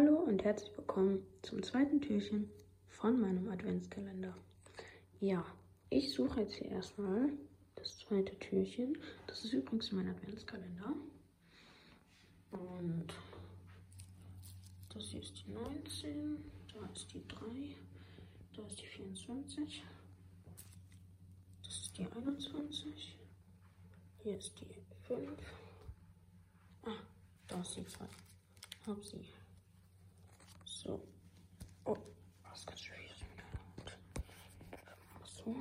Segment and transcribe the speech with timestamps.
[0.00, 2.48] Hallo und herzlich willkommen zum zweiten Türchen
[2.86, 4.32] von meinem Adventskalender.
[5.18, 5.44] Ja,
[5.90, 7.32] ich suche jetzt hier erstmal
[7.74, 8.96] das zweite Türchen.
[9.26, 10.94] Das ist übrigens mein Adventskalender.
[12.52, 13.08] Und
[14.94, 17.44] das hier ist die 19, da ist die 3,
[18.54, 19.82] da ist die 24,
[21.64, 23.18] das ist die 21,
[24.22, 24.76] hier ist die
[25.08, 25.28] 5.
[26.84, 26.92] Ah,
[27.48, 28.06] da ist die 2.
[28.86, 29.26] Hab sie.
[30.88, 30.98] So.
[31.84, 31.98] Oh,
[32.44, 33.12] das ist ganz schwierig.
[35.22, 35.54] So.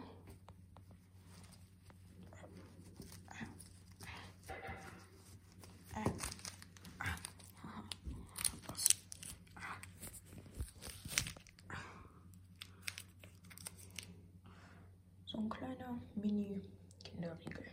[15.25, 17.65] So ein kleiner Mini-Kinderriegel.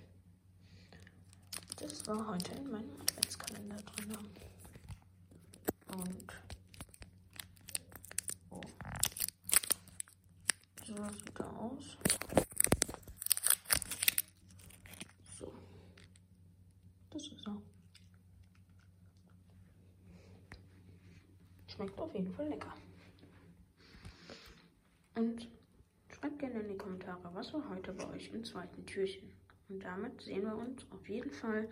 [1.76, 4.18] Das war heute in meinem Adventskalender drin.
[5.86, 6.43] Und
[10.96, 11.96] So sieht er aus.
[15.40, 15.52] So.
[17.10, 17.62] Das ist er.
[21.66, 22.72] Schmeckt auf jeden Fall lecker.
[25.16, 25.48] Und
[26.12, 29.32] schreibt gerne in die Kommentare, was war heute bei euch im zweiten Türchen.
[29.68, 31.68] Und damit sehen wir uns auf jeden Fall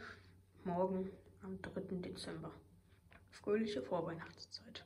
[0.64, 1.08] morgen
[1.42, 1.80] am 3.
[2.00, 2.50] Dezember.
[3.30, 4.84] Fröhliche Vorweihnachtszeit.